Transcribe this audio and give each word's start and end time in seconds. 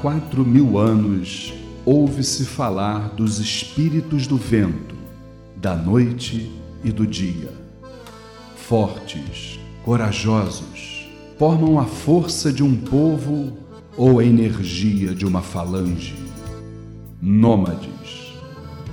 quatro 0.00 0.46
mil 0.46 0.78
anos 0.78 1.52
ouve-se 1.84 2.46
falar 2.46 3.10
dos 3.10 3.38
espíritos 3.38 4.26
do 4.26 4.36
vento, 4.38 4.94
da 5.56 5.76
noite 5.76 6.50
e 6.82 6.90
do 6.90 7.06
dia. 7.06 7.52
Fortes, 8.56 9.60
corajosos, 9.84 11.06
formam 11.38 11.78
a 11.78 11.84
força 11.84 12.50
de 12.50 12.62
um 12.62 12.76
povo 12.76 13.52
ou 13.94 14.18
a 14.18 14.24
energia 14.24 15.14
de 15.14 15.26
uma 15.26 15.42
falange. 15.42 16.14
Nômades, 17.20 18.34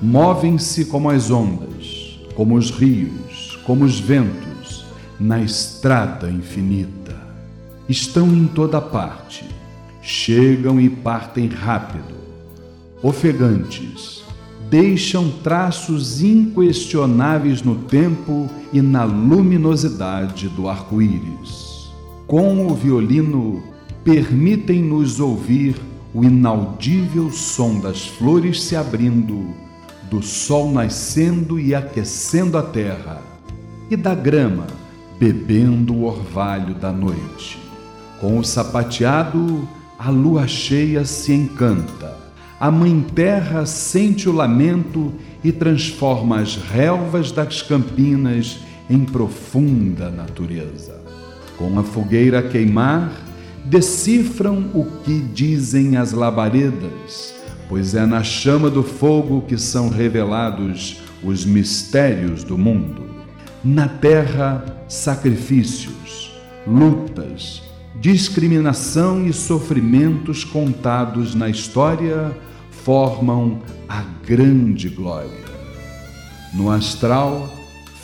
movem-se 0.00 0.86
como 0.86 1.10
as 1.10 1.30
ondas, 1.30 2.18
como 2.34 2.56
os 2.56 2.70
rios, 2.70 3.58
como 3.66 3.84
os 3.84 4.00
ventos, 4.00 4.86
na 5.20 5.40
estrada 5.40 6.30
infinita. 6.30 7.14
Estão 7.88 8.26
em 8.28 8.46
toda 8.46 8.80
parte, 8.80 9.53
chegam 10.04 10.78
e 10.78 10.90
partem 10.90 11.48
rápido. 11.48 12.14
Ofegantes, 13.02 14.22
deixam 14.68 15.30
traços 15.42 16.22
inquestionáveis 16.22 17.62
no 17.62 17.76
tempo 17.76 18.48
e 18.70 18.82
na 18.82 19.04
luminosidade 19.04 20.48
do 20.50 20.68
arco-íris. 20.68 21.90
Com 22.26 22.66
o 22.66 22.74
violino, 22.74 23.62
permitem-nos 24.04 25.20
ouvir 25.20 25.74
o 26.12 26.22
inaudível 26.22 27.30
som 27.30 27.80
das 27.80 28.06
flores 28.06 28.62
se 28.62 28.76
abrindo, 28.76 29.54
do 30.10 30.22
sol 30.22 30.70
nascendo 30.70 31.58
e 31.58 31.74
aquecendo 31.74 32.58
a 32.58 32.62
terra, 32.62 33.22
e 33.90 33.96
da 33.96 34.14
grama 34.14 34.66
bebendo 35.18 35.94
o 35.94 36.04
orvalho 36.04 36.74
da 36.74 36.92
noite. 36.92 37.58
Com 38.20 38.38
o 38.38 38.44
sapateado, 38.44 39.66
a 39.98 40.10
lua 40.10 40.46
cheia 40.46 41.04
se 41.04 41.32
encanta 41.32 42.24
a 42.64 42.70
Mãe 42.70 43.04
Terra 43.14 43.66
sente 43.66 44.26
o 44.26 44.32
lamento 44.32 45.12
e 45.44 45.52
transforma 45.52 46.40
as 46.40 46.56
relvas 46.56 47.30
das 47.30 47.60
campinas 47.60 48.60
em 48.88 49.04
profunda 49.04 50.08
natureza. 50.08 50.98
Com 51.58 51.78
a 51.78 51.82
fogueira 51.82 52.38
a 52.38 52.42
queimar, 52.42 53.12
decifram 53.66 54.70
o 54.72 54.86
que 55.02 55.18
dizem 55.18 55.98
as 55.98 56.12
labaredas, 56.12 57.34
pois 57.68 57.94
é 57.94 58.06
na 58.06 58.22
chama 58.22 58.70
do 58.70 58.82
fogo 58.82 59.42
que 59.42 59.58
são 59.58 59.90
revelados 59.90 61.02
os 61.22 61.44
mistérios 61.44 62.44
do 62.44 62.56
mundo. 62.56 63.04
Na 63.62 63.88
terra, 63.88 64.64
sacrifícios, 64.88 66.32
lutas, 66.66 67.62
discriminação 68.00 69.26
e 69.26 69.32
sofrimentos 69.32 70.44
contados 70.44 71.34
na 71.34 71.48
história 71.48 72.36
formam 72.70 73.60
a 73.88 74.02
grande 74.26 74.88
glória. 74.88 75.44
No 76.52 76.70
astral, 76.70 77.48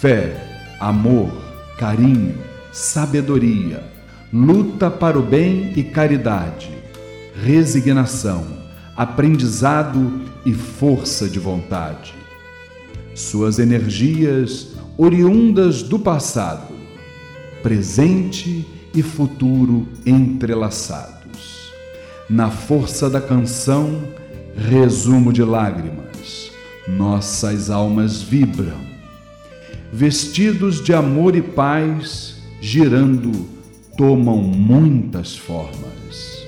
fé, 0.00 0.74
amor, 0.80 1.30
carinho, 1.78 2.38
sabedoria, 2.72 3.84
luta 4.32 4.90
para 4.90 5.18
o 5.18 5.22
bem 5.22 5.72
e 5.76 5.82
caridade, 5.82 6.70
resignação, 7.44 8.46
aprendizado 8.96 10.22
e 10.44 10.52
força 10.52 11.28
de 11.28 11.38
vontade. 11.38 12.14
Suas 13.14 13.58
energias 13.58 14.74
oriundas 14.96 15.82
do 15.82 15.98
passado, 15.98 16.72
presente 17.62 18.48
e 18.48 18.81
futuro 19.00 19.86
entrelaçados. 20.04 21.72
Na 22.28 22.50
força 22.50 23.08
da 23.08 23.20
canção, 23.20 24.02
resumo 24.56 25.32
de 25.32 25.44
lágrimas, 25.44 26.50
nossas 26.88 27.70
almas 27.70 28.20
vibram. 28.20 28.80
Vestidos 29.92 30.82
de 30.82 30.92
amor 30.92 31.36
e 31.36 31.42
paz, 31.42 32.36
girando, 32.60 33.46
tomam 33.96 34.38
muitas 34.38 35.36
formas. 35.36 36.46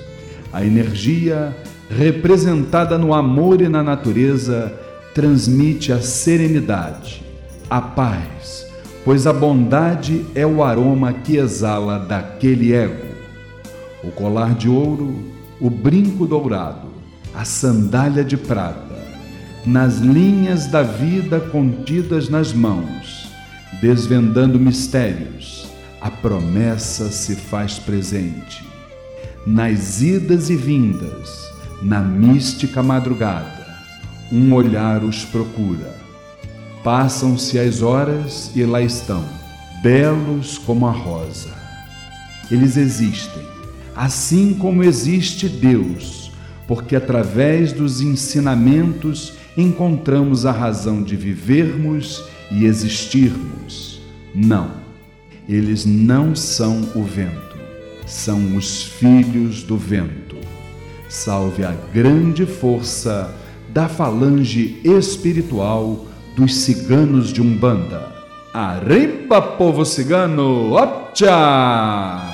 A 0.53 0.65
energia, 0.65 1.57
representada 1.89 2.97
no 2.99 3.13
amor 3.13 3.61
e 3.61 3.69
na 3.69 3.83
natureza, 3.83 4.73
transmite 5.15 5.93
a 5.93 6.01
serenidade, 6.01 7.23
a 7.71 7.81
paz, 7.81 8.67
pois 9.05 9.27
a 9.27 9.33
bondade 9.33 10.25
é 10.35 10.47
o 10.47 10.63
aroma 10.63 11.13
que 11.13 11.37
exala 11.37 11.99
daquele 11.99 12.73
ego. 12.73 13.07
O 14.03 14.11
colar 14.11 14.55
de 14.55 14.69
ouro, 14.69 15.15
o 15.61 15.69
brinco 15.69 16.27
dourado, 16.27 16.89
a 17.35 17.45
sandália 17.45 18.25
de 18.25 18.37
prata, 18.37 18.95
nas 19.67 19.99
linhas 19.99 20.67
da 20.67 20.83
vida 20.83 21.41
contidas 21.41 22.29
nas 22.29 22.53
mãos, 22.53 23.29
desvendando 23.81 24.59
mistérios, 24.59 25.67
a 26.01 26.11
promessa 26.11 27.11
se 27.11 27.35
faz 27.35 27.79
presente. 27.79 28.65
Nas 29.47 30.01
idas 30.01 30.49
e 30.49 30.57
vindas, 30.57 31.45
na 31.83 32.01
mística 32.01 32.83
madrugada, 32.83 33.67
um 34.33 34.55
olhar 34.55 35.03
os 35.03 35.25
procura. 35.25 36.04
Passam-se 36.85 37.59
as 37.59 37.83
horas 37.83 38.53
e 38.55 38.63
lá 38.65 38.81
estão, 38.81 39.25
belos 39.83 40.59
como 40.59 40.87
a 40.87 40.93
rosa. 40.93 41.53
Eles 42.51 42.77
existem, 42.77 43.43
assim 43.97 44.55
como 44.55 44.85
existe 44.85 45.49
Deus 45.49 46.25
porque 46.67 46.97
através 46.97 47.73
dos 47.73 48.01
ensinamentos 48.01 49.35
encontramos 49.57 50.47
a 50.47 50.53
razão 50.53 51.03
de 51.03 51.17
vivermos 51.17 52.25
e 52.51 52.65
existirmos. 52.65 54.01
Não, 54.35 54.71
eles 55.49 55.85
não 55.85 56.35
são 56.35 56.81
o 56.95 57.03
vento, 57.03 57.57
são 58.07 58.57
os 58.57 58.83
filhos 58.83 59.63
do 59.63 59.77
vento. 59.77 60.37
Salve 61.09 61.65
a 61.65 61.73
grande 61.93 62.45
força 62.47 63.33
da 63.69 63.89
falange 63.89 64.81
espiritual 64.83 66.07
dos 66.37 66.55
ciganos 66.55 67.33
de 67.33 67.41
Umbanda. 67.41 68.13
Arriba, 68.53 69.57
povo 69.57 69.85
cigano! 69.85 70.73
Opcha! 70.75 72.34